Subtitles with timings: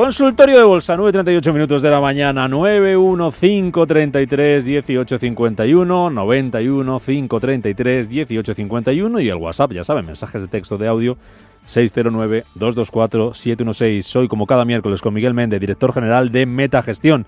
[0.00, 9.72] Consultorio de Bolsa, 9.38 minutos de la mañana, 91533 1851, 91533 1851 y el WhatsApp,
[9.72, 11.18] ya saben, mensajes de texto de audio
[11.66, 14.00] 609-224-716.
[14.00, 17.26] Soy como cada miércoles con Miguel Méndez, director general de Metagestión.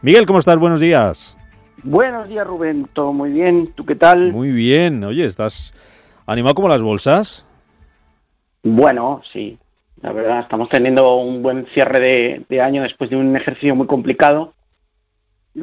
[0.00, 0.58] Miguel, ¿cómo estás?
[0.58, 1.36] Buenos días.
[1.82, 2.88] Buenos días, Rubén.
[2.94, 3.70] Todo muy bien.
[3.74, 4.32] ¿Tú qué tal?
[4.32, 5.04] Muy bien.
[5.04, 5.74] Oye, ¿estás
[6.24, 7.44] animado como las bolsas?
[8.62, 9.58] Bueno, sí.
[10.04, 14.52] La verdad, estamos teniendo un buen cierre de, año después de un ejercicio muy complicado.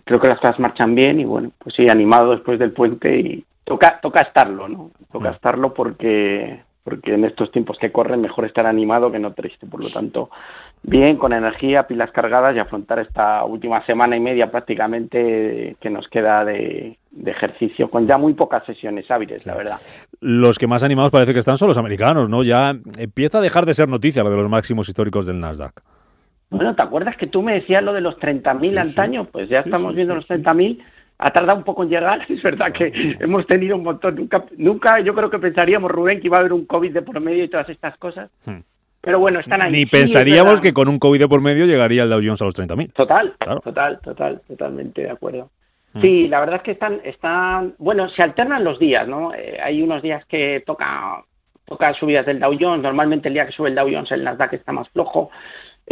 [0.03, 3.45] Creo que las cosas marchan bien y bueno, pues sí, animado después del puente y
[3.63, 4.89] toca, toca estarlo, ¿no?
[5.11, 9.67] Toca estarlo porque, porque en estos tiempos que corren mejor estar animado que no triste.
[9.67, 10.29] Por lo tanto,
[10.83, 16.07] bien, con energía, pilas cargadas y afrontar esta última semana y media prácticamente que nos
[16.07, 19.79] queda de, de ejercicio, con ya muy pocas sesiones hábiles, la verdad.
[20.21, 22.43] Los que más animados parece que están son los americanos, ¿no?
[22.43, 25.81] Ya empieza a dejar de ser noticia lo de los máximos históricos del Nasdaq.
[26.49, 29.25] Bueno, ¿te acuerdas que tú me decías lo de los 30.000 antaño?
[29.25, 30.79] Pues ya estamos viendo los 30.000.
[31.23, 34.15] Ha tardado un poco en llegar, es verdad que hemos tenido un montón.
[34.15, 37.19] Nunca, nunca yo creo que pensaríamos, Rubén, que iba a haber un COVID de por
[37.21, 38.29] medio y todas estas cosas.
[38.45, 38.59] Hmm.
[39.01, 39.71] Pero bueno, están ahí.
[39.71, 42.55] Ni pensaríamos que con un COVID de por medio llegaría el Dow Jones a los
[42.55, 42.93] 30.000.
[42.93, 43.33] Total,
[43.63, 45.49] total, total, totalmente de acuerdo.
[45.93, 46.01] Mm.
[46.01, 49.33] Sí, la verdad es que están, están, bueno, se alternan los días, ¿no?
[49.33, 51.23] Eh, hay unos días que toca,
[51.65, 54.53] toca subidas del Dow Jones, normalmente el día que sube el Dow Jones el Nasdaq
[54.53, 55.31] está más flojo,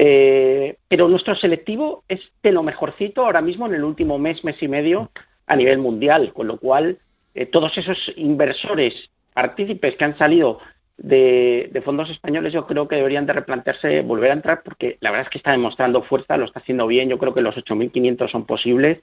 [0.02, 4.56] eh, pero nuestro selectivo es de lo mejorcito ahora mismo en el último mes, mes
[4.64, 5.12] y medio
[5.46, 7.00] a nivel mundial, con lo cual
[7.36, 8.94] eh, todos esos inversores,
[9.34, 10.60] partícipes que han salido
[10.96, 15.26] de, fondos españoles yo creo que deberían de replantearse volver a entrar porque la verdad
[15.26, 18.46] es que está demostrando fuerza, lo está haciendo bien, yo creo que los 8.500 son
[18.46, 19.00] posibles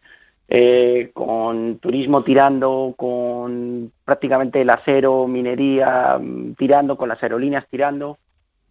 [0.48, 8.16] eh, con turismo tirando, con prácticamente el acero, minería mm, tirando, con las aerolíneas tirando,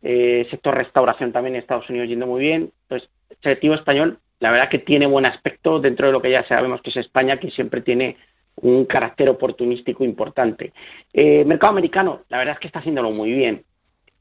[0.07, 2.71] eh, sector restauración también en Estados Unidos yendo muy bien.
[2.83, 6.45] Entonces, el selectivo español, la verdad que tiene buen aspecto dentro de lo que ya
[6.45, 8.17] sabemos que es España, que siempre tiene
[8.57, 10.73] un carácter oportunístico importante.
[11.11, 13.65] Eh, mercado americano, la verdad es que está haciéndolo muy bien.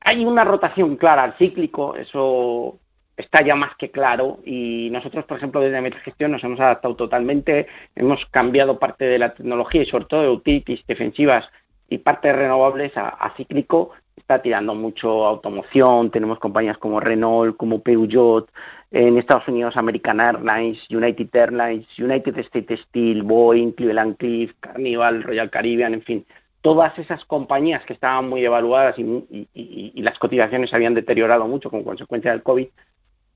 [0.01, 2.79] Hay una rotación clara al cíclico, eso
[3.19, 7.67] está ya más que claro y nosotros, por ejemplo, desde Metagestión nos hemos adaptado totalmente,
[7.95, 11.49] hemos cambiado parte de la tecnología y sobre todo de utilities defensivas
[11.89, 17.81] y parte de renovables a, cíclico, está tirando mucho automoción, tenemos compañías como Renault, como
[17.81, 18.51] Peugeot,
[18.91, 25.51] en Estados Unidos American Airlines, United Airlines, United States Steel, Boeing, Cleveland Cliff, Carnival, Royal
[25.51, 26.27] Caribbean, en fin,
[26.61, 31.71] todas esas compañías que estaban muy evaluadas y, y las cotizaciones se habían deteriorado mucho
[31.71, 32.69] como consecuencia del COVID,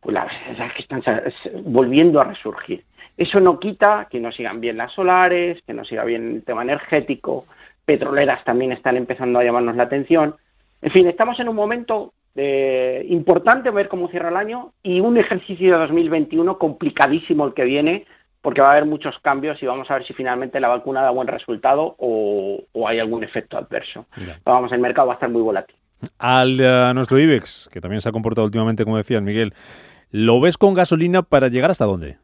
[0.01, 1.03] pues la verdad es que están
[1.65, 2.85] volviendo a resurgir.
[3.17, 6.63] Eso no quita que no sigan bien las solares, que no siga bien el tema
[6.63, 7.47] energético,
[7.85, 10.37] petroleras también están empezando a llamarnos la atención.
[10.83, 15.17] En fin, estamos en un momento de, importante ver cómo cierra el año y un
[15.17, 18.07] ejercicio de 2021 complicadísimo el que viene,
[18.41, 21.11] porque va a haber muchos cambios y vamos a ver si finalmente la vacuna da
[21.11, 24.07] buen resultado o, hay algún efecto adverso.
[24.45, 25.77] Vamos, el mercado va a estar muy volátil.
[26.19, 29.53] Al a nuestro IBEX, que también se ha comportado últimamente, como decía Miguel,
[30.11, 32.17] ¿Lo ves con gasolina para llegar hasta dónde?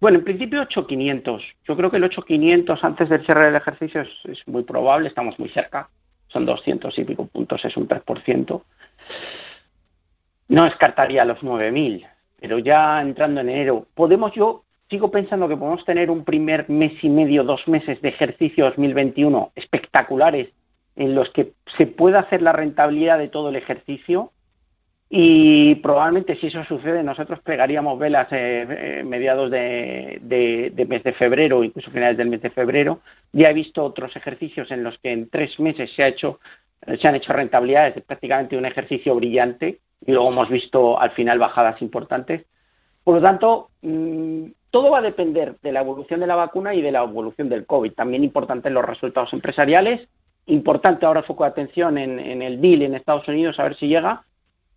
[0.00, 1.42] Bueno, en principio 8.500.
[1.66, 5.50] Yo creo que el 8.500 antes del cierre del ejercicio es, muy probable, estamos muy
[5.50, 5.90] cerca.
[6.34, 8.62] Son 200 y pico puntos, es un 3%.
[10.48, 12.08] No descartaría los 9.000,
[12.40, 16.92] pero ya entrando en enero, podemos yo, sigo pensando que podemos tener un primer mes
[17.04, 20.48] y medio, dos meses de ejercicio 2021 espectaculares
[20.96, 24.32] en los que se pueda hacer la rentabilidad de todo el ejercicio
[25.08, 31.62] y probablemente si eso sucede nosotros plegaríamos velas eh, eh mediados de, mes de febrero,
[31.62, 33.00] incluso finales del mes de febrero.
[33.32, 36.40] Ya he visto otros ejercicios en los que en tres meses se, ha hecho,
[36.98, 41.38] se han hecho rentabilidades de prácticamente un ejercicio brillante y luego hemos visto al final
[41.38, 42.44] bajadas importantes.
[43.04, 46.82] Por lo tanto, mm, todo va a depender de la evolución de la vacuna y
[46.82, 47.92] de la evolución del COVID.
[47.92, 50.08] También importantes los resultados empresariales,
[50.46, 54.24] importante ahora foco de atención en, el deal en Estados Unidos, a ver si llega.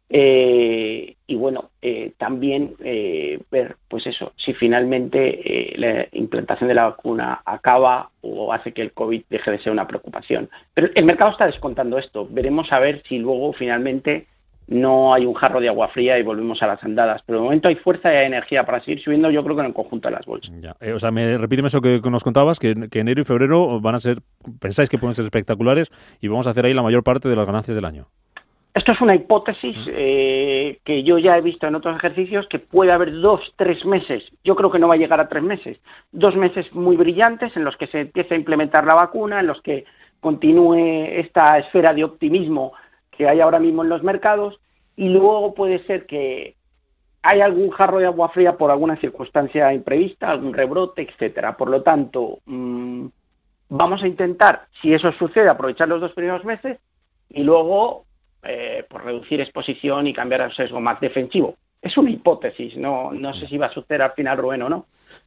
[0.09, 6.89] Eh, y bueno, eh, también eh, ver, pues eso, si finalmente la implantación de la
[6.89, 10.49] vacuna acaba o hace que el COVID deje de ser una preocupación.
[10.73, 12.27] Pero el mercado está descontando esto.
[12.29, 14.27] Veremos a ver si luego finalmente
[14.67, 17.23] no hay un jarro de agua fría y volvemos a las andadas.
[17.25, 19.67] Pero de momento hay fuerza y hay energía para seguir subiendo, yo creo que en
[19.67, 20.53] el conjunto de las bolsas.
[20.81, 23.99] Eh, o sea, me, repíteme eso que, nos contabas, que, enero y febrero van a
[23.99, 24.19] ser,
[24.59, 27.45] pensáis que pueden ser espectaculares y vamos a hacer ahí la mayor parte de las
[27.45, 28.07] ganancias del año.
[28.77, 32.91] Esto es una hipótesis eh, que yo ya he visto en otros ejercicios, que puede
[32.91, 35.79] haber dos, tres meses, yo creo que no va a llegar a tres meses,
[36.11, 39.63] dos meses muy brillantes en los que se empieza a implementar la vacuna, en los
[39.63, 39.85] que
[40.19, 42.73] continúe esta esfera de optimismo
[43.09, 44.59] que hay ahora mismo en los mercados.
[44.95, 46.55] Y luego puede ser que
[47.23, 51.57] hay algún jarro de agua fría por alguna circunstancia imprevista, algún rebrote, etcétera.
[51.57, 53.07] Por lo tanto, mm,
[53.69, 56.77] vamos a intentar, si eso sucede, aprovechar los dos primeros meses
[57.27, 58.05] y luego
[58.43, 61.55] eh, pues reducir exposición y cambiar al sesgo más defensivo.
[61.81, 64.85] Es una hipótesis, no, no sé si va a suceder al final Rubén o no,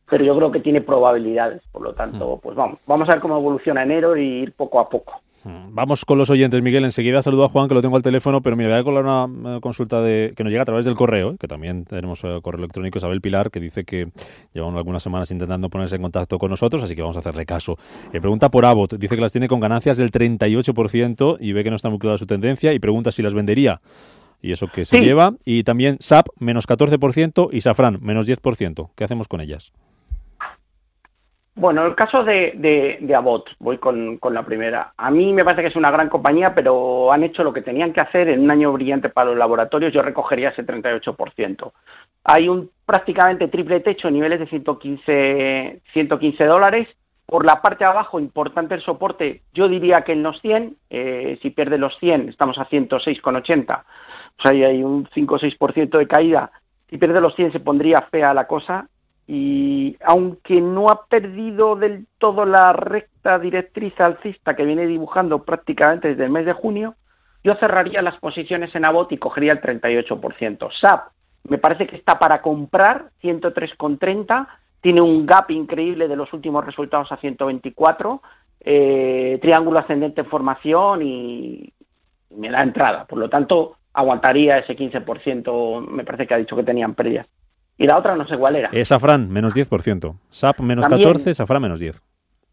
[0.09, 1.63] pero yo creo que tiene probabilidades.
[1.71, 2.41] Por lo tanto, mm.
[2.41, 5.23] pues vamos, vamos a ver cómo evoluciona enero y ir poco a poco.
[5.45, 5.75] Mm.
[5.75, 6.85] Vamos con los oyentes, Miguel.
[6.85, 9.57] Enseguida saludo a Juan, que lo tengo al teléfono, pero mira, voy a colar una
[9.57, 12.59] eh, consulta de, que nos llega a través del correo, que también tenemos eh, correo
[12.59, 14.09] electrónico, Isabel Pilar, que dice que
[14.53, 17.79] llevan algunas semanas intentando ponerse en contacto con nosotros, así que vamos a hacerle caso.
[18.13, 21.71] Eh, pregunta por Abbott, dice que las tiene con ganancias del 38% y ve que
[21.71, 23.81] no está muy clara su tendencia y pregunta si las vendería.
[24.43, 25.35] Y eso que se lleva.
[25.45, 28.89] Y también SAP, menos 14% y Safran, menos 10%.
[28.95, 29.73] ¿Qué hacemos con ellas?
[31.55, 34.95] Bueno, el caso de, de, de Abbott, voy con, la primera.
[34.97, 37.93] A mí me parece que es una gran compañía, pero han hecho lo que tenían
[37.93, 39.93] que hacer en un año brillante para los laboratorios.
[39.93, 41.73] Yo recogería ese 38%.
[42.25, 46.89] Hay un prácticamente triple techo en niveles de 115, 115 dólares.
[47.27, 51.39] Por la parte de abajo, importante el soporte, yo diría que en los 100, eh,
[51.43, 53.85] si pierde los 100, estamos a 106,80,
[54.39, 56.51] o sea, hay un 5 o 6% de caída.
[56.89, 58.89] Si pierde los 100 se pondría fea la cosa
[59.33, 66.09] y aunque no ha perdido del todo la recta directriz alcista que viene dibujando prácticamente
[66.09, 66.97] desde el mes de junio,
[67.45, 70.73] yo cerraría las posiciones en ABOT y cogería el 38%.
[70.73, 71.13] SAP
[71.45, 74.49] me parece que está para comprar 103,30,
[74.81, 78.21] tiene un gap increíble de los últimos resultados a 124,
[78.63, 81.73] eh, triángulo ascendente en formación y
[82.31, 83.05] me da entrada.
[83.05, 87.29] Por lo tanto, aguantaría ese 15%, me parece que ha dicho que tenían pérdidas
[87.81, 88.69] y la otra no sé cuál era.
[88.73, 90.15] Es Safran, menos 10%.
[90.31, 91.99] SAP, menos 14, Safran, menos 10.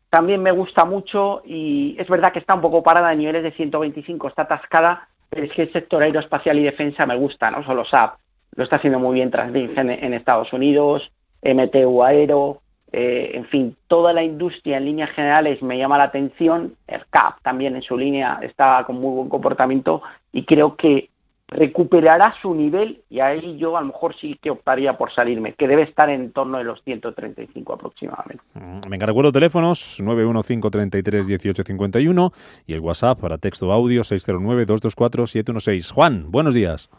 [0.10, 3.52] También me gusta mucho y es verdad que está un poco parada a niveles de
[3.52, 7.84] 125, está atascada, pero es que el sector aeroespacial y defensa me gusta, no solo
[7.84, 8.16] SAP,
[8.56, 11.12] lo está haciendo muy bien Transdev en, Estados Unidos,
[11.44, 12.62] MTU Aero,
[12.94, 17.42] eh, en fin, toda la industria en líneas generales me llama la atención, el CAP
[17.42, 20.02] también en su línea está con muy buen comportamiento
[20.32, 21.10] y creo que
[21.48, 25.68] recuperará su nivel y ahí yo a lo mejor sí que optaría por salirme, que
[25.68, 28.44] debe estar en torno de los 135 aproximadamente.
[28.54, 32.34] Mm, venga, recuerdo teléfonos 915331851
[32.66, 35.92] y el WhatsApp para texto audio 609224716.
[35.92, 36.90] Juan, buenos días.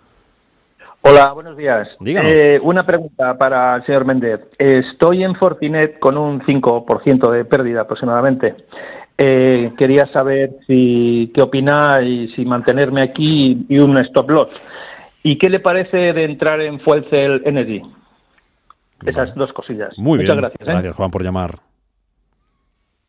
[1.02, 1.96] Hola, buenos días.
[2.04, 4.40] Eh, una pregunta para el señor Méndez.
[4.58, 8.56] Estoy en Fortinet con un 5% de pérdida aproximadamente.
[9.20, 14.48] Eh, quería saber si qué opina y si mantenerme aquí y un stop loss.
[15.24, 17.82] ¿Y qué le parece de entrar en Fuel Cell Energy?
[19.04, 19.98] Esas dos cosillas.
[19.98, 20.68] Muy Muchas gracias.
[20.68, 20.70] ¿eh?
[20.70, 21.58] Gracias, Juan, por llamar.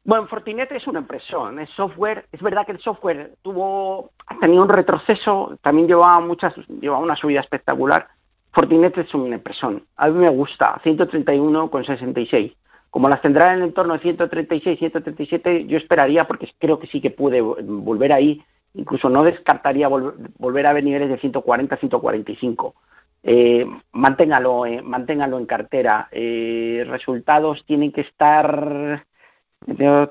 [0.03, 2.25] Bueno, Fortinet es una impresión, es software.
[2.31, 7.15] Es verdad que el software tuvo, ha tenido un retroceso, también llevaba muchas, llevaba una
[7.15, 8.07] subida espectacular.
[8.51, 9.83] Fortinet es una impresión.
[9.95, 12.55] A mí me gusta, 131,66
[12.89, 17.01] como las tendrá en el entorno de 136, 137, yo esperaría, porque creo que sí
[17.01, 18.43] que puede volver ahí,
[18.74, 22.75] incluso no descartaría volver a ver niveles de 140, 145.
[23.22, 26.08] Eh, manténgalo, eh, manténgalo en cartera.
[26.12, 29.05] Eh, resultados tienen que estar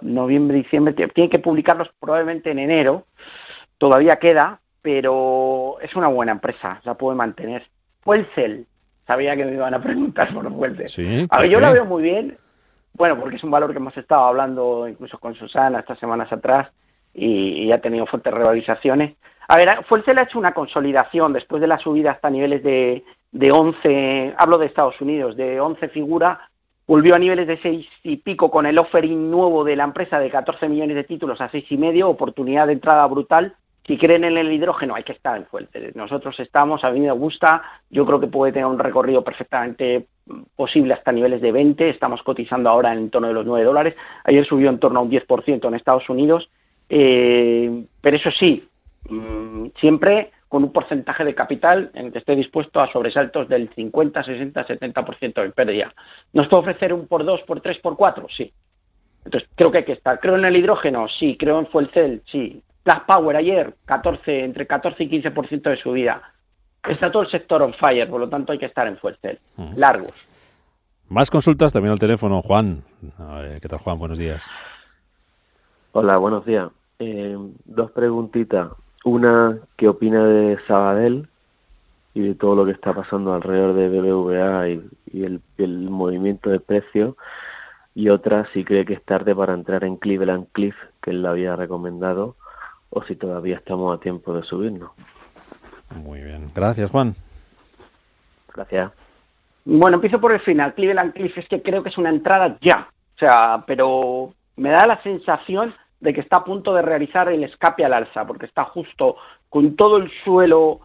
[0.03, 3.07] noviembre, diciembre, tienen que publicarlos probablemente en enero.
[3.79, 7.67] Todavía queda, pero es una buena empresa, la puede mantener.
[8.03, 8.67] Fuelcel,
[9.07, 10.89] sabía que me iban a preguntar por Fuelcel.
[10.89, 12.37] Sí, a ver, yo la veo muy bien.
[12.99, 16.69] Bueno, porque es un valor que hemos estado hablando incluso con Susana estas semanas atrás
[17.15, 19.15] y, ha tenido fuertes revalorizaciones.
[19.47, 23.53] A ver, le ha hecho una consolidación después de la subida hasta niveles de, de
[23.53, 26.51] 11, hablo de Estados Unidos, de 11 figura,
[26.89, 30.29] volvió a niveles de 6 y pico con el offering nuevo de la empresa de
[30.29, 33.55] 14 millones de títulos a seis y medio, oportunidad de entrada brutal.
[33.89, 35.93] Si creen en el hidrógeno, hay que estar en fuerte.
[35.95, 40.09] Nosotros estamos, a mí me gusta, yo creo que puede tener un recorrido perfectamente
[40.55, 44.45] posible hasta niveles de 20, estamos cotizando ahora en torno de los 9 dólares, ayer
[44.45, 46.51] subió en torno a un 10% en Estados Unidos,
[46.91, 48.69] eh, pero eso sí,
[49.09, 53.71] mm, siempre con un porcentaje de capital en el que esté dispuesto a sobresaltos del
[53.75, 55.95] 50, 60, 70% de pérdida.
[56.35, 58.27] ¿Nos puede ofrecer un por 2, por 3, por 4?
[58.29, 58.53] Sí.
[59.25, 60.19] Entonces, creo que hay que estar.
[60.21, 61.07] ¿Creo en el hidrógeno?
[61.07, 61.37] Sí.
[61.37, 62.21] ¿Creo en Fuel Cell?
[62.25, 62.63] Sí.
[62.89, 66.23] Plus Power ayer, 14, entre 14 y 15% de subida.
[66.89, 69.41] Está todo el sector on fire, por lo tanto hay que estar en fuerte,
[69.77, 70.15] largos.
[71.11, 72.83] Más consultas también al teléfono, Juan.
[73.61, 73.99] ¿Qué tal, Juan?
[73.99, 74.47] Buenos días.
[75.93, 76.71] Hola, buenos días.
[76.99, 78.71] Eh, dos preguntitas.
[79.05, 81.29] Una, ¿qué opina de Sabadell
[82.15, 86.61] y de todo lo que está pasando alrededor de BBVA y, el, el, movimiento de
[86.61, 87.17] precios?
[87.95, 91.31] Y otra, si cree que es tarde para entrar en Cleveland Cliff, que él la
[91.31, 92.37] había recomendado,
[92.91, 94.91] o si todavía estamos a tiempo de subirnos.
[95.95, 96.51] Muy bien.
[96.55, 97.15] Gracias, Juan.
[98.55, 98.93] Gracias.
[99.65, 100.75] Bueno, empiezo por el final.
[100.75, 102.89] Cleveland Cliff es que creo que es una entrada ya.
[103.17, 107.45] O sea, pero me da la sensación de que está a punto de realizar el
[107.45, 109.17] escape al alza, porque está justo
[109.49, 110.81] con todo el suelo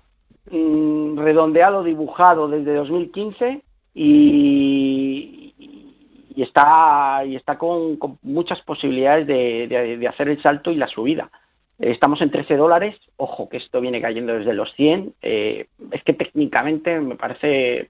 [0.50, 3.62] mm, redondeado, dibujado desde 2015
[3.94, 5.54] y,
[6.36, 11.30] y está, y está con, muchas posibilidades de hacer el salto y la subida.
[11.80, 16.14] Estamos en 13 dólares, ojo que esto viene cayendo desde los 100, eh, es que
[16.14, 17.90] técnicamente me parece,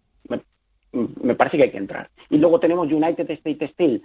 [0.92, 2.10] me, parece que hay que entrar.
[2.30, 4.04] Y luego tenemos United States Steel,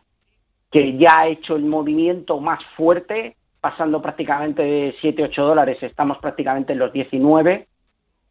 [0.70, 6.18] que ya ha hecho el movimiento más fuerte, pasando prácticamente de 7, 8 dólares, estamos
[6.18, 7.68] prácticamente en los 19.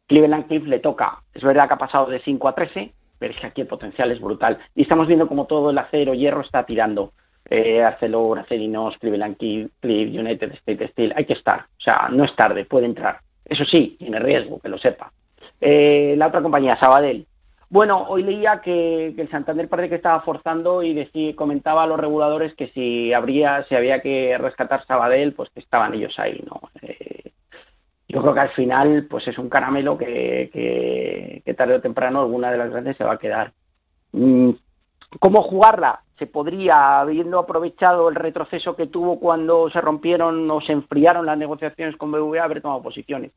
[0.05, 3.39] Cleveland Cliff le toca, es verdad que ha pasado de 5 a 13, pero es
[3.39, 4.59] que aquí el potencial es brutal.
[4.75, 7.13] Y estamos viendo como todo el acero, hierro está tirando
[7.49, 12.35] eh, Arcelor, Acerinos, Cleveland Cliff, United States Steel, hay que estar, o sea, no es
[12.35, 13.19] tarde, puede entrar.
[13.45, 15.11] Eso sí, tiene riesgo, que lo sepa.
[15.61, 17.25] Eh, la otra compañía, Sabadell.
[17.69, 21.99] Bueno, hoy leía que, el Santander parece que estaba forzando y decía, comentaba a los
[21.99, 26.61] reguladores que si habría, si había que rescatar Sabadell, pues que estaban ellos ahí, ¿no?
[26.81, 27.31] Eh,
[28.07, 30.49] yo creo que al final, pues es un caramelo que,
[31.43, 33.51] que, tarde o temprano alguna de las grandes se va a quedar.
[35.11, 36.01] Mm, ¿Cómo jugarla?
[36.17, 41.37] Se podría, habiendo aprovechado el retroceso que tuvo cuando se rompieron o se enfriaron las
[41.37, 43.31] negociaciones con BVA, haber tomado posiciones.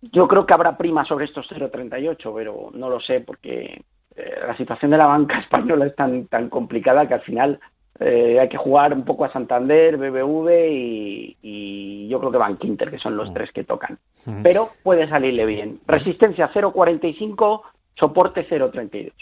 [0.00, 3.82] Yo creo que habrá prima sobre estos 0,38, pero no lo sé porque
[4.14, 7.58] eh, la situación de la banca española es tan, tan complicada que al final
[7.98, 10.68] eh, hay que jugar un poco a Santander, BBV
[11.42, 13.34] y, yo creo que Bank Inter, que son los mm.
[13.34, 13.98] tres que tocan.
[14.42, 15.80] Pero puede salirle bien.
[15.86, 17.62] Resistencia 0,45,
[17.94, 19.12] soporte 0,32.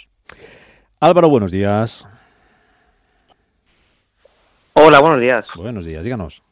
[1.05, 2.09] Álvaro, buenos días.
[4.73, 5.47] Hola, buenos días.
[5.55, 6.43] Buenos días, díganos.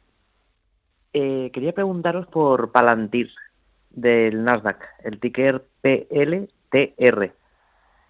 [1.15, 3.31] Eh, quería preguntaros por Palantir
[3.89, 7.33] del Nasdaq, el ticker PLTR.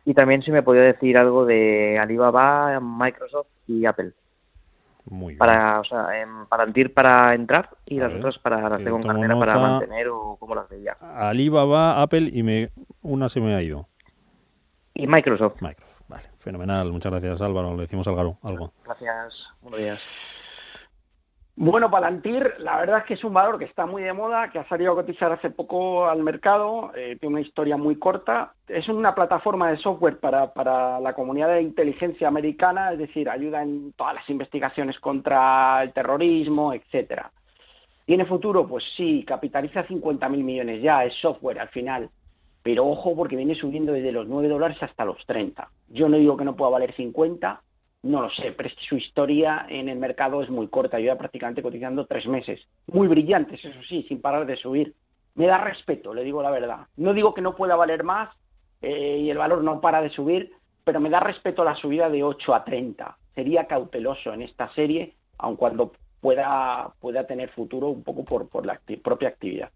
[0.04, 4.10] Y también si me podía decir algo de Alibaba, Microsoft y Apple.
[5.04, 5.38] Muy bien.
[5.38, 9.58] Para, o sea, en Palantir para entrar y las otras para las tengo cartera para
[9.58, 10.96] mantener o como las veía.
[11.00, 13.86] Alibaba, Apple y me, una se me ha ido.
[14.92, 15.62] Y Microsoft.
[15.62, 15.91] Microsoft.
[16.42, 16.90] Fenomenal.
[16.90, 17.76] Muchas gracias, Álvaro.
[17.76, 18.72] Le decimos Álvaro algo.
[18.84, 19.48] Gracias.
[19.60, 20.00] Buenos días.
[21.54, 24.58] Bueno, Palantir, la verdad es que es un valor que está muy de moda, que
[24.58, 28.54] ha salido a cotizar hace poco al mercado, eh, tiene una historia muy corta.
[28.66, 33.62] Es una plataforma de software para, para la comunidad de inteligencia americana, es decir, ayuda
[33.62, 37.30] en todas las investigaciones contra el terrorismo, etcétera.
[38.06, 38.66] ¿Tiene futuro?
[38.66, 42.10] Pues sí, capitaliza 50.000 millones ya, es software al final
[42.62, 45.68] pero ojo porque viene subiendo desde los 9 dólares hasta los 30.
[45.92, 47.62] Yo no digo que no pueda valer 50,
[48.04, 52.06] no lo sé, pero su historia en el mercado es muy corta, lleva prácticamente cotizando
[52.06, 52.66] tres meses.
[52.86, 54.94] Muy brillantes, eso sí, sin parar de subir.
[55.34, 56.86] Me da respeto, le digo la verdad.
[56.96, 58.34] No digo que no pueda valer más
[58.80, 62.24] eh, y el valor no para de subir, pero me da respeto la subida de
[62.24, 63.18] 8 a 30.
[63.34, 68.64] Sería cauteloso en esta serie, aun cuando pueda, pueda tener futuro un poco por, por
[68.64, 69.70] la propia actividad.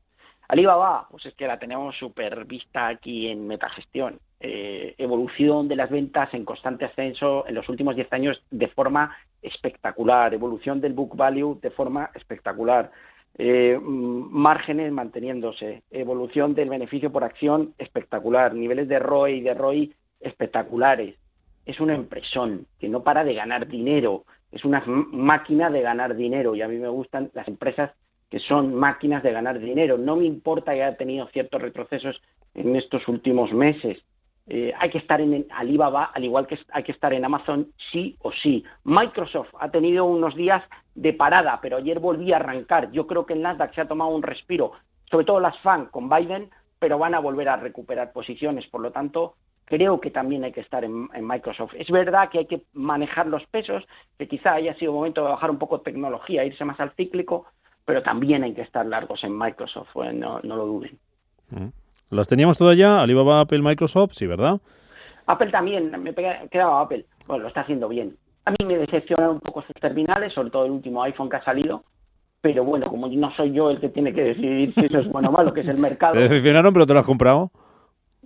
[0.49, 4.19] Alibaba, pues es que la tenemos súper vista aquí en Metagestión.
[4.39, 9.17] Eh, evolución de las ventas en constante ascenso en los últimos 10 años de forma
[9.41, 10.35] espectacular.
[10.35, 12.91] Evolución del book value de forma espectacular.
[13.39, 15.83] Eh, mm, márgenes manteniéndose.
[15.91, 18.55] Evolución del beneficio por acción espectacular.
[18.55, 21.17] Niveles de ROE y de ROI espectaculares.
[21.65, 24.25] Es una impresión que no para de ganar dinero.
[24.53, 27.93] Es una máquina de ganar dinero y a mí me gustan las empresas
[28.31, 29.99] que son máquinas de ganar dinero.
[29.99, 32.23] No me importa que haya tenido ciertos retrocesos
[32.55, 34.05] en estos últimos meses.
[34.49, 38.17] Eh, hay que estar en Alibaba, al igual que hay que estar en Amazon, sí
[38.21, 38.65] o sí.
[38.85, 40.63] Microsoft ha tenido unos días
[40.95, 42.93] de parada, pero ayer volví a arrancar.
[42.93, 44.73] Yo creo que el Nasdaq se ha tomado un respiro,
[45.11, 48.67] sobre todo las FAN con Biden, pero van a volver a recuperar posiciones.
[48.69, 49.35] Por lo tanto,
[49.65, 51.75] creo que también hay que estar en, Microsoft.
[51.77, 53.87] Es verdad que hay que manejar los pesos,
[54.17, 57.47] que quizá haya sido momento de bajar un poco tecnología, irse más al cíclico,
[57.85, 60.99] pero también hay que estar largos en Microsoft, pues no, lo duden.
[61.51, 61.69] Mm.
[62.11, 63.01] ¿Las teníamos todas ya?
[63.01, 64.61] Alibaba, Apple, Microsoft, sí, ¿verdad?
[65.27, 67.05] Apple también, me quedaba Apple.
[67.27, 68.17] Bueno, lo está haciendo bien.
[68.45, 71.43] A mí me decepcionan un poco sus terminales, sobre todo el último iPhone que ha
[71.43, 71.83] salido,
[72.41, 75.31] pero bueno, como no soy yo el que tiene que decidir si eso es bueno
[75.31, 76.15] o malo, que es el mercado.
[76.15, 77.51] ¿Te decepcionaron, pero te lo has comprado?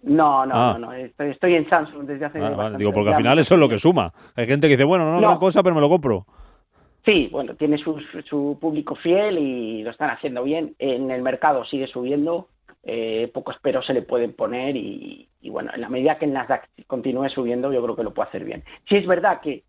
[0.03, 0.79] No, no, ah.
[0.79, 2.39] no, Estoy, en Samsung desde hace.
[2.39, 4.13] Ah, Digo, porque al final eso es lo que suma.
[4.35, 6.27] Hay gente que dice, bueno, no es una cosa, pero me lo compro.
[7.05, 10.75] Sí, bueno, tiene su, su, público fiel y lo están haciendo bien.
[10.79, 12.49] En el mercado sigue subiendo,
[12.83, 16.69] eh, pocos pero se le pueden poner y, bueno, en la medida que el Nasdaq
[16.87, 18.65] continúe subiendo, yo creo que lo puede hacer bien.
[18.89, 19.65] Si es verdad que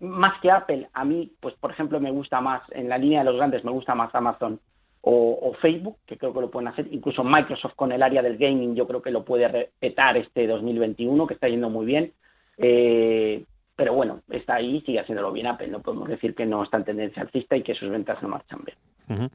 [0.00, 3.26] más que Apple, a mí, pues por ejemplo, me gusta más, en la línea de
[3.26, 4.60] los grandes, me gusta más Amazon
[5.04, 6.86] o, Facebook, que creo que lo pueden hacer.
[6.92, 11.26] Incluso Microsoft con el área del gaming, yo creo que lo puede repetar este 2021,
[11.26, 12.12] que está yendo muy bien.
[12.56, 15.68] Eh, pero bueno, está ahí sigue haciéndolo bien Apple.
[15.68, 18.60] No podemos decir que no está en tendencia alcista y que sus ventas no marchan
[18.64, 19.30] bien.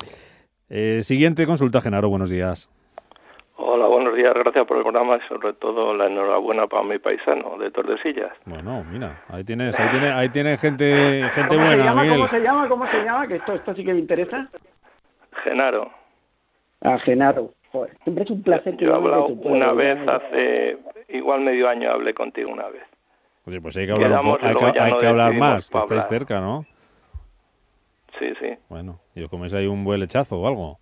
[0.70, 2.70] Eh, siguiente consulta, Genaro, buenos días.
[3.60, 7.58] Hola, buenos días, gracias por el programa y sobre todo la enhorabuena para mi paisano
[7.58, 8.32] de Tordesillas.
[8.46, 11.82] Bueno, mira, ahí tienes, ahí tiene, ahí tiene gente, gente ¿Cómo buena.
[11.82, 12.70] Se llama, ¿Cómo se llama?
[12.70, 13.28] ¿Cómo se llama?
[13.28, 14.48] Que esto, esto sí que me interesa.
[15.44, 15.90] Genaro.
[16.82, 17.52] Ah, Genaro.
[17.72, 18.78] Joder, siempre es un placer.
[18.78, 20.78] Que Yo he hablado una vez hace,
[21.10, 22.84] igual medio año hablé contigo una vez.
[23.48, 26.64] Oye, pues hay que hablar, hay que, hablar más, que estáis cerca, ¿no?
[28.20, 28.56] Sí, sí.
[28.70, 30.80] Bueno, ¿y os coméis ahí un buen lechazo o algo?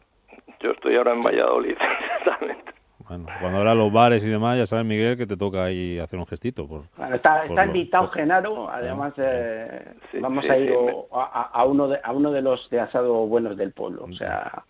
[0.60, 1.77] Yo estoy ahora en Valladolid,
[2.25, 2.75] exactamente.
[3.08, 6.17] Bueno, cuando ahora los bares y demás, ya sabes, Miguel, que te toca ahí hacer
[6.17, 6.67] un gestito.
[6.67, 10.74] Por, está, invitado Genaro, además eh, vamos a ir
[11.12, 14.63] a, uno de, a uno de los de asado buenos del pueblo, o sea,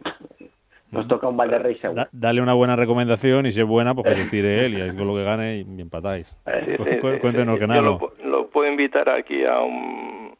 [0.91, 2.07] nos toca un Valderrey seguro.
[2.11, 4.95] dale una buena recomendación y si es buena, pues que se estire él y ahí
[4.95, 6.35] con lo que gane y empatáis.
[7.21, 7.99] Cuéntenos, Genaro.
[8.21, 10.35] Lo, lo, puedo invitar aquí a un,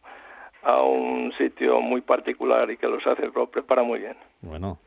[0.64, 4.18] a un sitio muy particular y que los hace, lo prepara muy bien.
[4.42, 4.80] Bueno,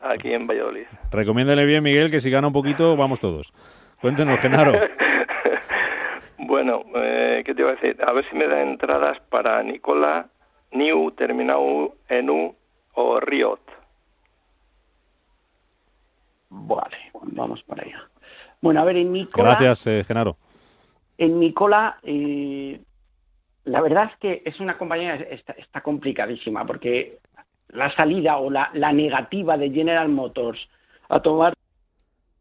[0.00, 0.86] aquí en Valladolid.
[1.10, 3.52] Recomiéndale bien, Miguel, que si gana un poquito, vamos todos.
[4.00, 4.72] Cuéntenos, Genaro.
[6.38, 7.96] bueno, eh, ¿qué te iba a decir?
[8.06, 10.28] A ver si me da entradas para Nicola,
[10.72, 12.54] New, terminado en U
[12.94, 13.60] o Riot.
[16.50, 18.08] Vale, vamos para allá.
[18.60, 19.50] Bueno, a ver, en Nicola...
[19.50, 20.36] Gracias, eh, Genaro.
[21.16, 22.80] En Nicola, eh,
[23.64, 27.18] la verdad es que es una compañía, está, está complicadísima, porque
[27.68, 30.68] la salida o la, negativa de General Motors
[31.08, 31.54] a tomar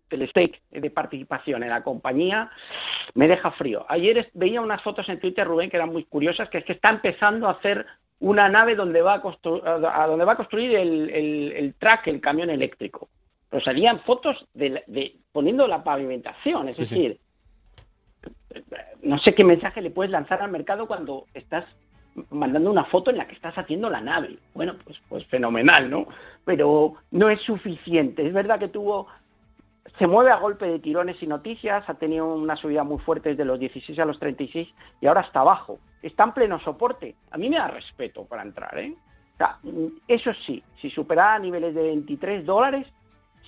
[0.10, 2.50] el stake de participación en la compañía
[3.14, 3.86] me deja frío.
[3.90, 6.90] Ayer veía unas fotos en Twitter, Rubén, que eran muy curiosas, que es que está
[6.90, 7.86] empezando a hacer
[8.20, 13.10] una nave donde va a, donde va a construir el, el, track, el camión eléctrico.
[13.50, 17.20] Pero salían fotos de, poniendo la pavimentación, es decir,
[19.02, 21.66] no sé qué mensaje le puedes lanzar al mercado cuando estás
[22.30, 24.38] mandando una foto en la que estás haciendo la nave.
[24.54, 26.08] Bueno, pues, pues fenomenal, ¿no?
[26.46, 28.26] Pero no es suficiente.
[28.26, 29.08] Es verdad que tuvo,
[29.98, 33.46] se mueve a golpe de tirones y noticias, ha tenido una subida muy fuerte desde
[33.46, 35.80] los 16 a los 36 y ahora está abajo.
[36.02, 37.16] Está en pleno soporte.
[37.32, 38.96] A mí me da respeto para entrar, ¿eh?
[39.34, 39.60] O sea,
[40.08, 42.88] eso sí, si superara niveles de 23 dólares,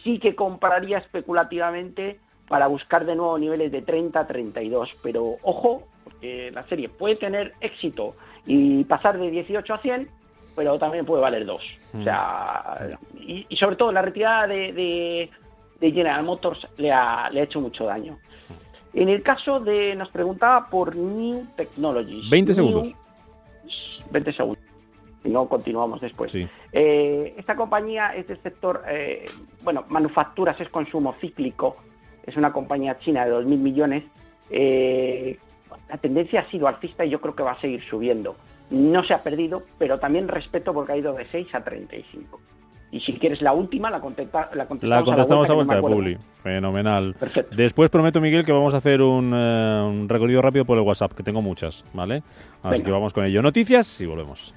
[0.03, 4.97] sí que compraría especulativamente para buscar de nuevo niveles de 30 a 32.
[5.01, 10.09] Pero ojo, porque la serie puede tener éxito y pasar de 18 a 100,
[10.55, 11.63] pero también puede valer 2.
[11.93, 12.03] O mm.
[12.03, 15.29] sea, y, sobre todo la retirada de,
[15.79, 18.17] de, General Motors le ha, le ha hecho mucho daño.
[18.93, 22.29] En el caso de, nos preguntaba por New Technologies.
[22.29, 22.93] 20 segundos.
[24.11, 24.63] 20 segundos.
[25.23, 26.33] Y no continuamos después.
[26.71, 29.29] Eh, esta compañía es del sector, eh,
[29.63, 31.75] bueno, manufacturas es consumo cíclico.
[32.25, 34.03] Es una compañía china de 2.000 millones.
[34.49, 35.37] Eh,
[35.89, 38.35] la tendencia ha sido alcista y yo creo que va a seguir subiendo.
[38.69, 42.39] No se ha perdido, pero también respeto porque ha ido de 6 a 35.
[42.91, 46.17] Y si quieres la última, la, contesta, la contestamos, la contestamos a, vuelta, de Publi.
[46.41, 47.13] Fenomenal.
[47.19, 47.55] Perfecto.
[47.55, 51.21] Después prometo, Miguel, que vamos a hacer un, eh, recorrido rápido por el WhatsApp, que
[51.21, 52.23] tengo muchas, ¿vale?
[52.63, 53.43] Así que vamos con ello.
[53.43, 54.55] Noticias y volvemos.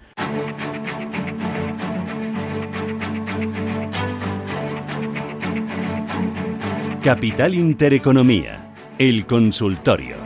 [7.02, 10.21] Capital Intereconomía, el consultorio.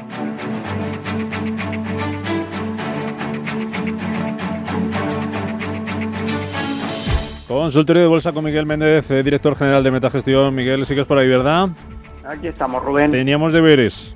[7.67, 10.55] Consultorio de Bolsa con Miguel Méndez, eh, director general de Metagestión.
[10.55, 11.69] Miguel, sigues por ahí, ¿verdad?
[12.25, 13.11] Aquí estamos, Rubén.
[13.11, 14.15] Teníamos deberes.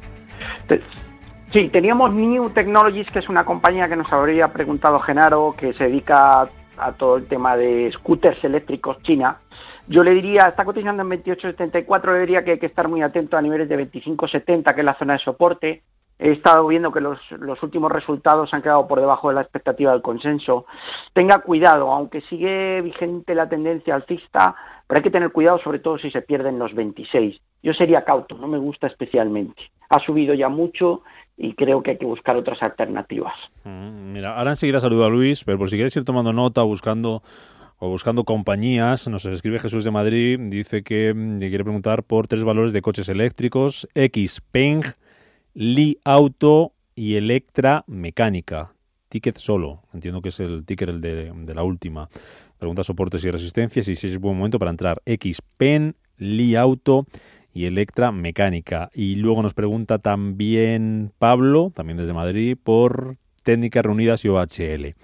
[1.50, 5.88] Sí, teníamos New Technologies, que es una compañía que nos habría preguntado Genaro, que se
[5.88, 9.38] dedica a todo el tema de scooters eléctricos China,
[9.88, 13.36] yo le diría, está cotizando en 28.74, le diría que hay que estar muy atento
[13.36, 15.82] a niveles de 25.70, que es la zona de soporte.
[16.22, 17.18] He estado viendo que los,
[17.62, 20.66] últimos resultados han quedado por debajo de la expectativa del consenso.
[21.14, 24.54] Tenga cuidado, aunque sigue vigente la tendencia alcista,
[24.86, 27.40] pero hay que tener cuidado sobre todo si se pierden los 26.
[27.62, 29.70] Yo sería cauto, no me gusta especialmente.
[29.88, 31.02] Ha subido ya mucho
[31.38, 33.34] y creo que hay que buscar otras alternativas.
[33.64, 37.22] Mm, mira, ahora enseguida saludo a Luis, pero por si quieres ir tomando nota, buscando
[37.78, 42.44] o buscando compañías, nos escribe Jesús de Madrid, dice que mm, quiere preguntar por tres
[42.44, 44.82] valores de coches eléctricos, Xpeng,
[45.54, 48.72] Li Auto y Electra Mecánica.
[49.08, 52.08] Ticket solo, entiendo que es el ticket el de, la última.
[52.58, 55.02] Pregunta soportes y resistencias y si es buen momento para entrar.
[55.04, 57.06] Xpen, Li Auto
[57.52, 58.90] y Electra Mecánica.
[58.94, 64.94] Y luego nos pregunta también Pablo, también desde Madrid, por Técnicas Reunidas y OHL.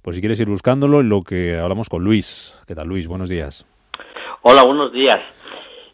[0.00, 2.58] Pues si quieres ir buscándolo, lo que hablamos con Luis.
[2.66, 3.06] ¿Qué tal, Luis?
[3.06, 3.66] Buenos días.
[4.40, 5.20] Hola, buenos días.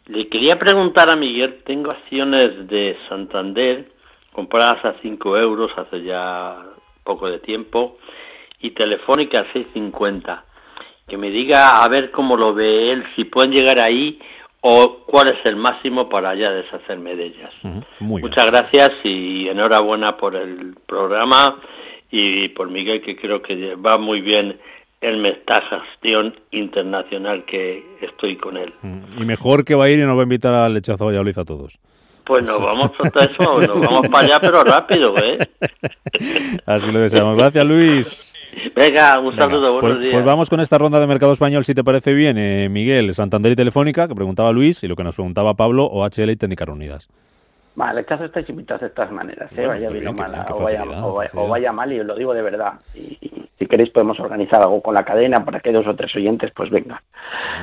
[0.05, 3.96] Le quería preguntar a Miguel, tengo acciones de Santander
[4.37, 6.63] compradas a 5 euros hace ya
[7.03, 7.97] poco de tiempo
[8.61, 10.43] y Telefónica a 6.50.
[11.07, 14.19] Que me diga a ver cómo lo ve él, si pueden llegar ahí
[14.61, 17.51] o cuál es el máximo para ya deshacerme de ellas.
[17.99, 21.57] Muchas gracias y enhorabuena por el programa
[22.11, 24.59] y por Miguel que creo que va muy bien
[25.01, 28.71] el gestión internacional que estoy con él.
[29.17, 31.43] Y mejor que va a ir y nos va a invitar al lechazo Valladolid a
[31.43, 31.79] todos.
[32.27, 35.47] Pues nos vamos a eso, nos vamos para allá, pero rápido, ¿eh?
[36.65, 37.37] Así lo deseamos.
[37.37, 38.33] Gracias, Luis.
[38.75, 40.13] Venga, un saludo, buenos pues, días.
[40.13, 42.37] Pues vamos con esta ronda de mercado español, si te parece bien.
[42.37, 46.31] Eh, Miguel, Santander y Telefónica, que preguntaba Luis, y lo que nos preguntaba Pablo, OHL
[46.31, 47.07] y Técnicas Reunidas.
[47.75, 49.65] Vale, el caso estáis invitados de todas maneras, ¿eh?
[49.65, 52.73] vaya bien, o mala, o vaya, o, vaya, mal, y os lo digo de verdad.
[52.93, 56.51] Y, si queréis podemos organizar algo con la cadena para que dos o tres oyentes
[56.51, 56.99] pues vengan.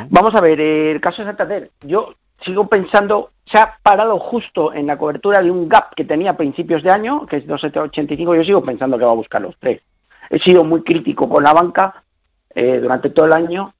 [0.08, 1.70] Vamos a ver, el caso de Santander.
[1.82, 6.30] Yo sigo pensando, se ha parado justo en la cobertura de un gap que tenía
[6.30, 9.56] a principios de año, que es 2,785, yo sigo pensando que va a buscar los
[9.58, 9.82] tres.
[10.30, 12.02] He sido muy crítico con la banca
[12.54, 13.74] eh, durante todo el año,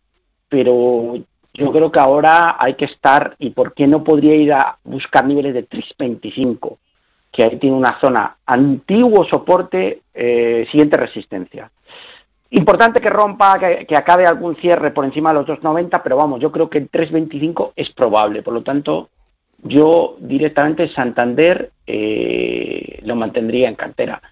[0.48, 1.14] pero
[1.54, 5.24] yo creo que ahora hay que estar, y por qué no podría ir a buscar
[5.24, 6.78] niveles de 325,
[7.32, 11.70] que ahí tiene una zona antiguo soporte, eh, siguiente resistencia.
[12.50, 16.52] Importante que rompa, que, acabe algún cierre por encima de los 2,90, pero vamos, yo
[16.52, 18.42] creo que el 3,25 es probable.
[18.42, 19.08] Por lo tanto,
[19.64, 24.22] yo directamente Santander eh, lo mantendría en cartera.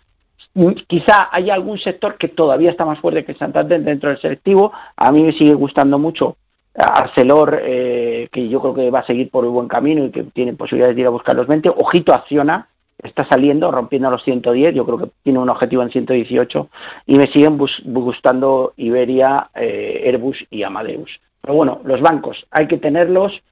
[0.87, 4.73] Quizá haya algún sector que todavía está más fuerte que Santander dentro del selectivo.
[4.97, 6.37] A mí me sigue gustando mucho
[6.75, 10.25] Arcelor, eh, que yo creo que va a seguir por un buen camino y que
[10.25, 11.71] tiene posibilidades de ir a buscar los 20.
[11.71, 12.69] Ojito Acciona,
[12.99, 16.69] está saliendo, rompiendo los 110, yo creo que tiene un objetivo en 118,
[17.07, 21.21] y me siguen gustando Iberia, eh, Airbus y Amadeus.
[21.41, 23.43] Pero bueno, los bancos hay que tenerlos,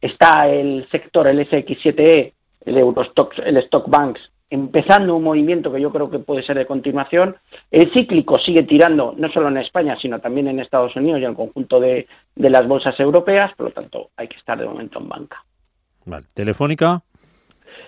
[0.00, 2.32] está el sector, el SX7E,
[2.64, 6.66] el Eurostock, el Stock Banks, empezando un movimiento que yo creo que puede ser de
[6.66, 7.36] continuación.
[7.70, 11.30] El cíclico sigue tirando no solo en España, sino también en Estados Unidos y en
[11.30, 15.00] el conjunto de, de las bolsas europeas, por lo tanto hay que estar de momento
[15.00, 15.44] en banca.
[16.04, 16.26] Vale.
[16.34, 17.02] Telefónica.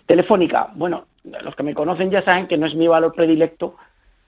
[0.06, 3.76] Telefónica, bueno, los que me conocen ya saben que no es mi valor predilecto.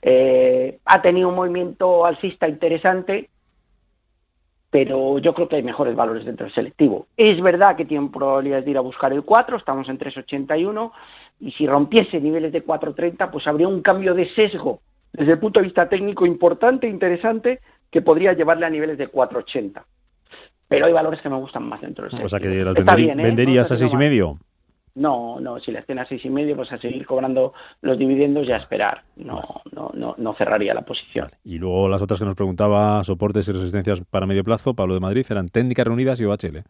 [0.02, 3.28] Eh, ha tenido un movimiento alcista interesante,
[4.70, 7.08] pero yo creo que hay mejores valores dentro del selectivo.
[7.16, 10.92] Es verdad que tienen probabilidades de ir a buscar el 4, estamos en 3,81,
[11.40, 14.80] y si rompiese niveles de 4,30, pues habría un cambio de sesgo
[15.12, 19.82] desde el punto de vista técnico importante, interesante, que podría llevarle a niveles de 4,80.
[20.68, 22.26] Pero hay valores que me gustan más dentro del selectivo.
[22.26, 23.14] O sea que ¿eh?
[23.16, 24.38] venderías a 6,5.
[24.94, 28.46] No, no, si la escena a seis y medio, pues a seguir cobrando los dividendos
[28.46, 29.04] y a esperar.
[29.16, 31.30] No, no, no, no cerraría la posición.
[31.44, 35.00] Y luego las otras que nos preguntaba, soportes y resistencias para medio plazo, Pablo de
[35.00, 36.64] Madrid, eran técnicas reunidas y OHL.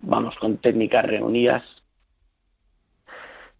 [0.00, 1.62] Vamos con técnicas reunidas.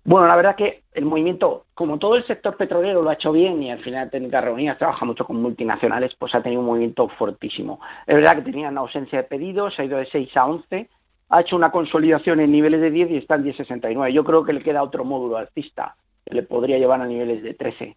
[0.05, 3.63] Bueno, la verdad que el movimiento, como todo el sector petrolero lo ha hecho bien
[3.63, 7.81] y al final técnicas reunidas trabaja mucho con multinacionales, pues ha tenido un movimiento fortísimo.
[8.07, 10.91] Es verdad que tenían ausencia de pedidos, ha ido de 6 a 11
[11.31, 14.11] ha hecho una consolidación en niveles de 10 y está en 10,69.
[14.11, 15.95] Yo creo que le queda otro módulo alcista
[16.27, 17.97] que le podría llevar a niveles de 13.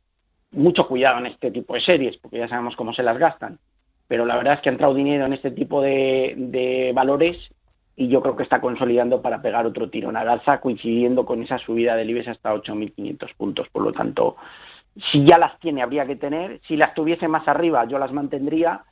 [0.52, 3.58] Mucho cuidado en este tipo de series, porque ya sabemos cómo se las gastan.
[4.08, 7.50] Pero la verdad es que ha entrado dinero en este tipo de, valores
[7.96, 11.58] y yo creo que está consolidando para pegar otro tiro en alza, coincidiendo con esa
[11.58, 13.68] subida del IBEX hasta 8.500 puntos.
[13.70, 14.36] Por lo tanto,
[15.12, 16.62] si ya las tiene, habría que tener.
[16.68, 18.84] Si las tuviese más arriba, yo las mantendría.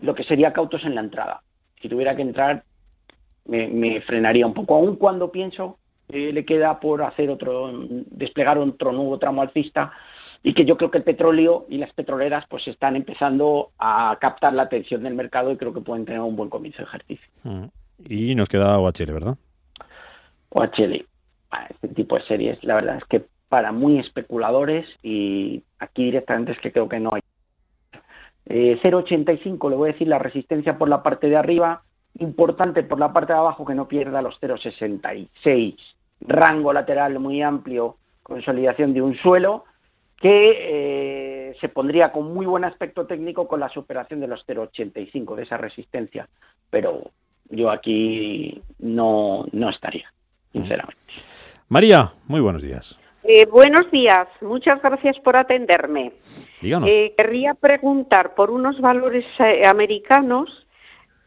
[0.00, 1.42] Lo que sería cautos en la entrada.
[1.80, 2.64] Si tuviera que entrar,
[3.46, 5.78] me, frenaría un poco, aun cuando pienso
[6.08, 7.70] que le queda por hacer otro,
[8.10, 9.92] desplegar otro nuevo tramo alcista,
[10.42, 14.52] y que yo creo que el petróleo y las petroleras pues están empezando a captar
[14.52, 17.28] la atención del mercado y creo que pueden tener un buen comienzo de ejercicio.
[17.44, 17.64] Mm.
[18.08, 19.36] Y nos queda OHL, ¿verdad?
[20.48, 21.06] OHL.
[21.70, 26.58] Este tipo de series, la verdad es que para muy especuladores y aquí directamente es
[26.58, 27.22] que creo que no hay.
[28.46, 31.84] 0,85 eh, le voy a decir la resistencia por la parte de arriba,
[32.18, 35.76] importante por la parte de abajo que no pierda los 0,66.
[36.20, 39.64] Rango lateral muy amplio, consolidación de un suelo
[40.22, 45.34] que eh, se pondría con muy buen aspecto técnico con la superación de los 0,85
[45.34, 46.28] de esa resistencia.
[46.70, 47.10] Pero
[47.50, 50.12] yo aquí no, no estaría,
[50.52, 51.02] sinceramente.
[51.68, 52.98] María, muy buenos días.
[53.24, 56.12] Eh, buenos días, muchas gracias por atenderme.
[56.60, 56.88] Díganos.
[56.88, 59.24] Eh, querría preguntar por unos valores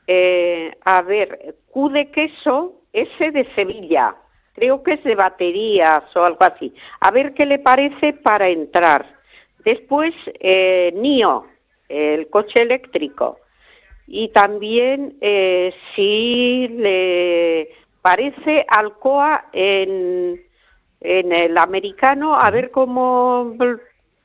[0.07, 4.15] eh, a ver, Q de queso, S de Sevilla,
[4.53, 6.73] creo que es de baterías o algo así.
[6.99, 9.05] A ver qué le parece para entrar.
[9.63, 10.13] Después,
[10.93, 11.45] NIO,
[11.89, 13.39] el coche eléctrico
[14.07, 17.69] y también eh, si le
[18.01, 20.39] parece Alcoa en,
[21.01, 23.55] en el americano, a ver cómo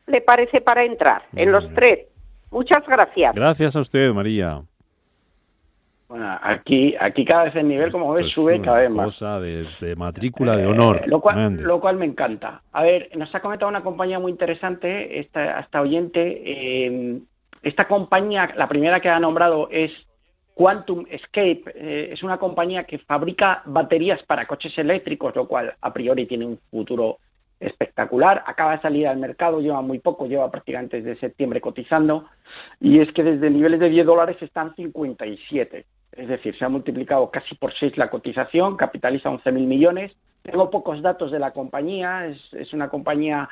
[0.06, 2.06] le parece para entrar en los tres.
[2.50, 3.34] Muchas gracias.
[3.34, 4.62] Gracias a usted, María.
[6.10, 9.06] Bueno, aquí, aquí cada vez el nivel, como ves, sube cada vez más.
[9.06, 11.02] Cosa de, de matrícula de honor.
[11.04, 12.62] Eh, lo, cual, lo, cual, me encanta.
[12.72, 17.20] A ver, nos ha comentado una compañía muy interesante, esta, esta oyente, eh,
[17.62, 19.92] esta compañía, la primera que ha nombrado es
[20.52, 21.62] Quantum Escape.
[21.76, 26.44] Eh, es una compañía que fabrica baterías para coches eléctricos, lo cual a priori tiene
[26.44, 27.18] un futuro
[27.60, 28.42] espectacular.
[28.48, 32.24] Acaba de salir al mercado, lleva muy poco, lleva prácticamente desde septiembre cotizando.
[32.80, 35.86] Y es que desde niveles de 10 dólares están 57.
[36.12, 40.16] Es decir, se ha multiplicado casi por 6 la cotización, capitaliza 11.000 millones.
[40.42, 43.48] Tengo pocos datos de la compañía, es, es una compañía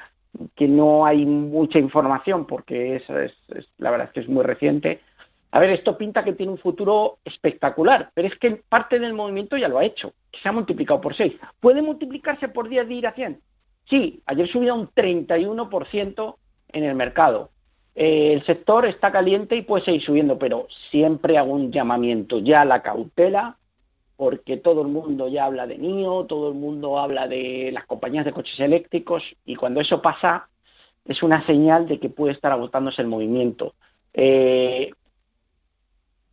[0.54, 3.08] que no hay mucha información porque es,
[3.78, 5.00] la verdad es que es muy reciente.
[5.50, 9.56] A ver, esto pinta que tiene un futuro espectacular, pero es que parte del movimiento
[9.56, 11.34] ya lo ha hecho, que se ha multiplicado por 6.
[11.58, 13.40] ¿Puede multiplicarse por 10 de ir a 100?
[13.88, 16.36] Sí, ayer subió un 31%
[16.72, 17.50] en el mercado.
[18.00, 22.60] Eh, el sector está caliente y puede seguir subiendo, pero siempre hago un llamamiento ya
[22.60, 23.56] a la cautela,
[24.16, 28.24] porque todo el mundo ya habla de NIO, todo el mundo habla de las compañías
[28.24, 30.48] de coches eléctricos y cuando eso pasa
[31.06, 33.74] es una señal de que puede estar agotándose el movimiento.
[34.14, 34.92] Eh,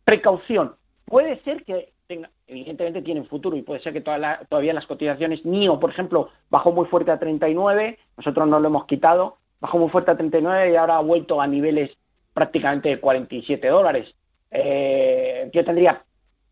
[0.04, 5.44] precaución, puede ser que tenga, evidentemente tienen futuro y puede ser que todavía las cotizaciones
[5.44, 9.88] NIO, por ejemplo, bajó muy fuerte a 39, nosotros no lo hemos quitado, bajó muy
[9.88, 11.96] fuerte a 39 y ahora ha vuelto a niveles
[12.32, 14.14] prácticamente de 47 dólares.
[14.50, 16.02] Eh, yo tendría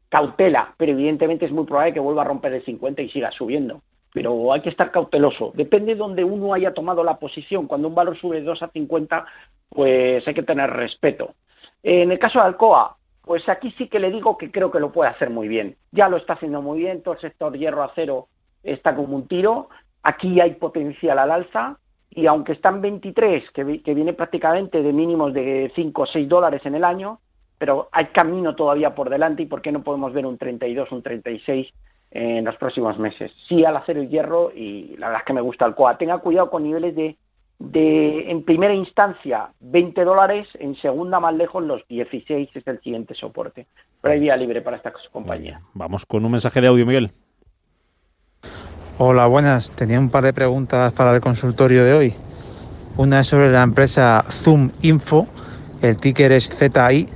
[0.09, 3.83] cautela, pero evidentemente es muy probable que vuelva a romper el 50 y siga subiendo.
[4.13, 5.53] Pero hay que estar cauteloso.
[5.55, 7.67] Depende de donde uno haya tomado la posición.
[7.67, 9.27] Cuando un valor sube de 2 a 50,
[9.69, 11.35] pues hay que tener respeto.
[11.83, 14.93] En el caso de Alcoa, pues aquí sí que le digo que creo que lo
[14.93, 15.77] puede hacer muy bien.
[15.91, 18.29] Ya lo está haciendo muy bien, todo el sector hierro-acero
[18.63, 19.69] está como un tiro.
[20.03, 21.79] Aquí hay potencial al alza
[22.15, 26.65] y aunque están 23, que, que viene prácticamente de mínimos de 5 o 6 dólares
[26.65, 27.21] en el año,
[27.59, 31.03] pero hay camino todavía por delante y por qué no podemos ver un 32, un
[31.03, 31.73] 36
[32.11, 33.33] en los próximos meses.
[33.49, 35.99] Sí al acero y hierro y la verdad es que me gusta el COA.
[35.99, 37.17] Tenga cuidado con niveles de,
[37.59, 43.15] de en primera instancia 20 dólares, en segunda más lejos los 16 es el siguiente
[43.15, 43.67] soporte.
[44.01, 45.61] Pero hay vía libre para esta compañía.
[45.73, 47.11] Vamos con un mensaje de audio, Miguel.
[48.97, 49.73] Hola, buenas.
[49.73, 52.15] Tenía un par de preguntas para el consultorio de hoy.
[52.97, 55.27] Una es sobre la empresa Zoom Info,
[55.83, 57.09] el ticker es ZI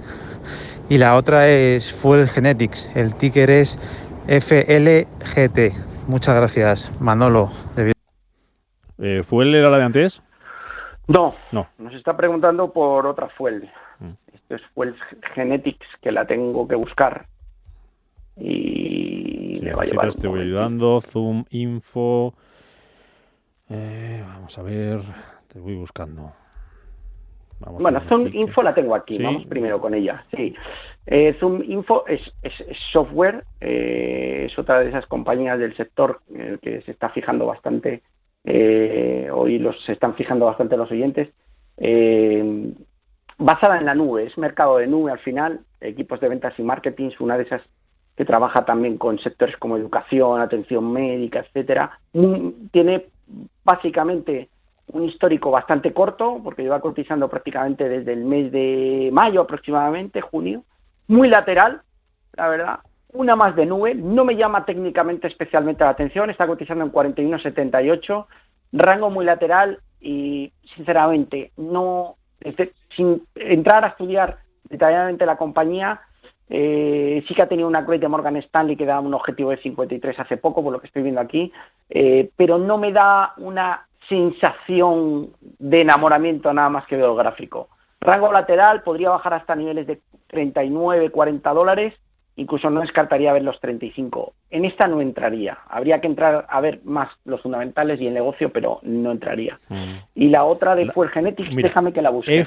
[0.88, 2.90] y la otra es Fuel Genetics.
[2.96, 3.78] El ticker es
[4.26, 6.08] FLGT.
[6.08, 7.52] Muchas gracias, Manolo.
[8.98, 10.20] Eh, ¿Fuel era la de antes?
[11.06, 11.68] No, no.
[11.78, 13.70] Nos está preguntando por otra Fuel.
[14.00, 14.14] Mm.
[14.34, 14.96] Esto es Fuel
[15.32, 17.26] Genetics, que la tengo que buscar.
[18.36, 20.14] Y me va a llevar.
[20.14, 21.00] Te voy ayudando.
[21.00, 22.34] Zoom, info.
[23.68, 25.00] Eh, vamos a ver.
[25.48, 26.32] Te voy buscando
[27.60, 30.24] bueno, Zoom Info la tengo aquí, vamos primero con ella.
[30.36, 30.54] Sí.
[31.06, 32.32] Eh, Zoom Info es,
[32.92, 36.20] software, eh, es otra de esas compañías del sector
[36.62, 38.02] que se está fijando bastante,
[38.44, 41.30] hoy los, se están fijando bastante los oyentes.
[43.38, 47.08] basada en la nube, es mercado de nube al final, equipos de ventas y marketing,
[47.08, 47.62] es una de esas
[48.18, 52.00] que trabaja también con sectores como educación, atención médica, etcétera.
[52.72, 53.06] Tiene
[53.62, 54.48] básicamente
[54.88, 60.64] un histórico bastante corto, porque lleva cotizando prácticamente desde el mes de mayo aproximadamente, junio,
[61.06, 61.82] muy lateral,
[62.32, 62.78] la verdad,
[63.12, 68.26] una más de nube, no me llama técnicamente especialmente la atención, está cotizando en 41.78,
[68.72, 72.16] rango muy lateral, y sinceramente no
[72.96, 76.00] sin entrar a estudiar detalladamente la compañía
[76.50, 79.58] eh, sí que ha tenido una upgrade de Morgan Stanley que da un objetivo de
[79.58, 81.52] 53 hace poco, por lo que estoy viendo aquí,
[81.90, 87.68] eh, pero no me da una sensación de enamoramiento nada más que veo el gráfico.
[88.00, 91.94] Rango lateral podría bajar hasta niveles de 39, 40 dólares,
[92.36, 94.32] incluso no descartaría ver los 35.
[94.50, 95.58] En esta no entraría.
[95.68, 99.58] Habría que entrar a ver más los fundamentales y el negocio, pero no entraría.
[99.68, 99.94] Mm.
[100.14, 102.38] Y la otra de Fuel Genetics, déjame que la busque.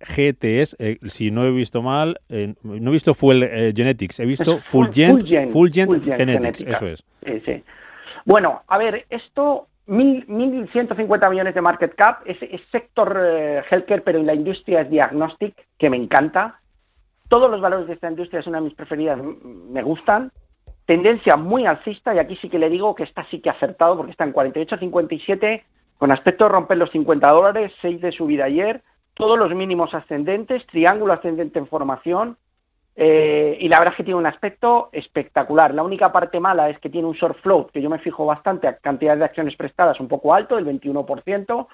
[0.00, 4.26] FLGTS, eh, si no he visto mal, eh, no he visto Fuel eh, Genetics, he
[4.26, 7.04] visto Fulgent, Fulgent, Genetics, eso es.
[7.44, 7.62] Sí,
[8.24, 12.38] Bueno, a ver, esto 1.150 millones de market cap, es,
[12.70, 13.18] sector
[13.70, 16.60] healthcare, pero en la industria es diagnostic, que me encanta.
[17.28, 20.32] Todos los valores de esta industria son una de mis preferidas, me gustan.
[20.86, 24.12] Tendencia muy alcista, y aquí sí que le digo que está sí que acertado, porque
[24.12, 25.62] está en 48.57,
[25.98, 28.82] con aspecto de romper los 50 dólares, 6 de subida ayer,
[29.20, 32.38] todos los mínimos ascendentes, triángulo ascendente en formación,
[32.96, 35.74] eh, y la verdad es que tiene un aspecto espectacular.
[35.74, 38.66] La única parte mala es que tiene un short float, que yo me fijo bastante,
[38.66, 41.66] a cantidad de acciones prestadas un poco alto, el 21%,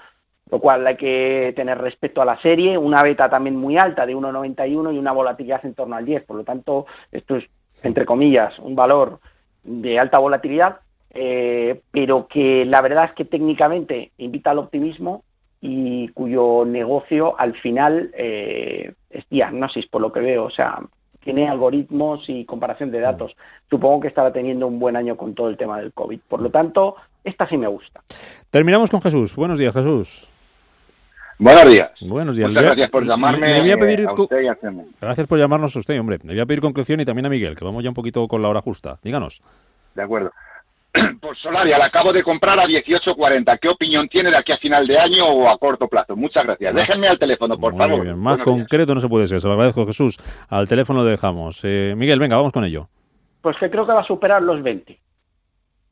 [0.50, 4.14] lo cual hay que tener respeto a la serie, una beta también muy alta de
[4.14, 6.24] 1,91 y una volatilidad en torno al 10.
[6.24, 7.48] Por lo tanto, esto es,
[7.82, 9.20] entre comillas, un valor
[9.62, 10.80] de alta volatilidad,
[11.10, 15.22] eh, pero que la verdad es que técnicamente invita al optimismo
[15.60, 20.44] y cuyo negocio al final eh, es diagnosis, por lo que veo.
[20.44, 20.80] O sea,
[21.20, 23.36] tiene algoritmos y comparación de datos.
[23.68, 26.20] Supongo que estará teniendo un buen año con todo el tema del COVID.
[26.28, 28.00] Por lo tanto, esta sí me gusta.
[28.50, 29.34] Terminamos con Jesús.
[29.34, 30.28] Buenos días, Jesús.
[31.38, 31.90] Buenos días.
[32.00, 32.48] Buenos días.
[32.48, 34.56] Muchas gracias por llamarme a, usted y a
[35.00, 36.18] Gracias por llamarnos a usted, hombre.
[36.22, 38.40] Le voy a pedir conclusión y también a Miguel, que vamos ya un poquito con
[38.40, 38.98] la hora justa.
[39.02, 39.42] Díganos.
[39.94, 40.30] De acuerdo.
[41.20, 43.58] Por Solaria, la acabo de comprar a 18.40.
[43.58, 46.16] ¿Qué opinión tiene de aquí a final de año o a corto plazo?
[46.16, 46.74] Muchas gracias.
[46.74, 48.02] Déjenme al teléfono, por favor.
[48.02, 48.18] Bien.
[48.18, 49.40] Más concreto no se puede ser.
[49.40, 50.18] Se lo agradezco, Jesús.
[50.48, 51.60] Al teléfono lo dejamos.
[51.62, 52.88] Eh, Miguel, venga, vamos con ello.
[53.40, 54.98] Pues que creo que va a superar los 20.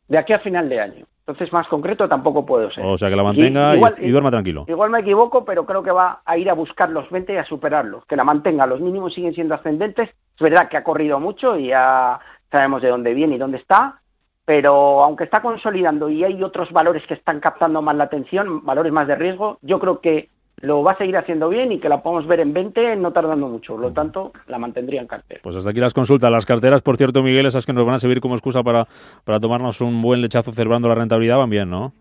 [0.08, 1.06] De aquí a final de año.
[1.26, 2.84] Entonces, más concreto tampoco puedo ser.
[2.84, 4.66] O sea, que la mantenga y, duerma tranquilo.
[4.68, 7.46] Igual me equivoco, pero creo que va a ir a buscar los 20 y a
[7.46, 8.04] superarlos.
[8.04, 8.66] Que la mantenga.
[8.66, 10.10] Los mínimos siguen siendo ascendentes.
[10.10, 14.02] Es verdad que ha corrido mucho y ya sabemos de dónde viene y dónde está
[14.44, 18.92] pero aunque está consolidando y hay otros valores que están captando más la atención, valores
[18.92, 20.28] más de riesgo, yo creo que
[20.60, 23.48] lo va a seguir haciendo bien y que la podemos ver en 20 no tardando
[23.48, 23.74] mucho.
[23.74, 25.40] Por lo tanto, la mantendría en cartera.
[25.42, 26.30] Pues hasta aquí las consultas.
[26.30, 28.86] Las carteras, por cierto, Miguel, esas que nos van a servir como excusa para,
[29.24, 31.92] para tomarnos un buen lechazo celebrando la rentabilidad, van bien, ¿no?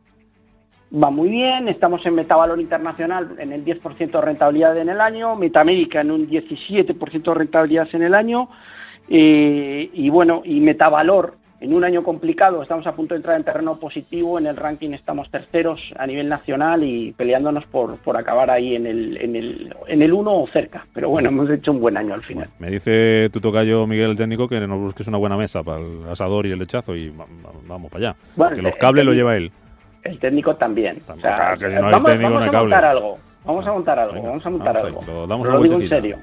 [0.94, 5.36] Va muy bien, estamos en Metavalor Internacional en el 10% de rentabilidad en el año,
[5.36, 8.48] Metamérica en un 17% de rentabilidad en el año,
[9.10, 13.46] eh, y bueno, y Metavalor en un año complicado estamos a punto de entrar en
[13.46, 18.52] terreno positivo, en el ranking estamos terceros a nivel nacional y peleándonos por, por acabar
[18.52, 20.86] ahí en el, en, el, en el uno o cerca.
[20.94, 22.50] Pero bueno, hemos hecho un buen año al final.
[22.60, 26.10] me dice tu tocayo Miguel el técnico que nos busques una buena mesa para el
[26.12, 27.14] asador y el lechazo y
[27.66, 28.56] vamos para allá.
[28.56, 29.50] que los cables lo lleva él.
[30.04, 31.02] El técnico también.
[31.08, 33.20] vamos, a montar algo.
[33.46, 34.22] Vamos a montar algo.
[34.22, 35.02] vamos a montar algo.
[35.08, 36.18] Lo, digo en serio.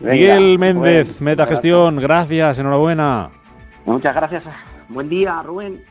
[0.00, 3.30] Miguel Méndez, Metagestión, gracias, enhorabuena.
[3.86, 4.44] Muchas gracias.
[4.88, 5.84] Buen día, Rubén.